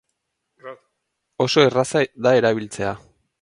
Oso 1.45 1.67
erraza 1.67 2.01
da 2.29 2.33
erabiltzea. 2.41 2.97